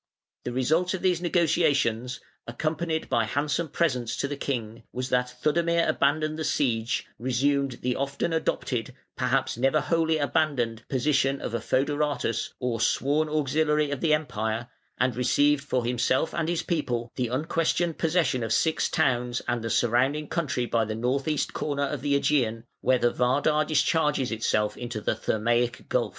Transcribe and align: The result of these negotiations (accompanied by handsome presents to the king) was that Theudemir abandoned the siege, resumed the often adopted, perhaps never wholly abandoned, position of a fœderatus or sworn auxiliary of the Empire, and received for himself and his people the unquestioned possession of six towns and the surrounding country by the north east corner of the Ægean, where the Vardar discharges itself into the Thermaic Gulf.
The 0.45 0.51
result 0.51 0.95
of 0.95 1.03
these 1.03 1.21
negotiations 1.21 2.21
(accompanied 2.47 3.07
by 3.07 3.25
handsome 3.25 3.67
presents 3.69 4.17
to 4.17 4.27
the 4.27 4.35
king) 4.35 4.81
was 4.91 5.09
that 5.09 5.29
Theudemir 5.43 5.87
abandoned 5.87 6.39
the 6.39 6.43
siege, 6.43 7.05
resumed 7.19 7.73
the 7.83 7.95
often 7.95 8.33
adopted, 8.33 8.95
perhaps 9.15 9.57
never 9.57 9.79
wholly 9.79 10.17
abandoned, 10.17 10.81
position 10.89 11.39
of 11.39 11.53
a 11.53 11.59
fœderatus 11.59 12.49
or 12.59 12.81
sworn 12.81 13.29
auxiliary 13.29 13.91
of 13.91 14.01
the 14.01 14.15
Empire, 14.15 14.69
and 14.97 15.15
received 15.15 15.63
for 15.63 15.85
himself 15.85 16.33
and 16.33 16.49
his 16.49 16.63
people 16.63 17.11
the 17.15 17.27
unquestioned 17.27 17.99
possession 17.99 18.41
of 18.41 18.51
six 18.51 18.89
towns 18.89 19.43
and 19.47 19.63
the 19.63 19.69
surrounding 19.69 20.27
country 20.27 20.65
by 20.65 20.83
the 20.83 20.95
north 20.95 21.27
east 21.27 21.53
corner 21.53 21.83
of 21.85 22.01
the 22.01 22.19
Ægean, 22.19 22.63
where 22.79 22.97
the 22.97 23.11
Vardar 23.13 23.67
discharges 23.67 24.31
itself 24.31 24.75
into 24.75 24.99
the 24.99 25.13
Thermaic 25.13 25.87
Gulf. 25.89 26.09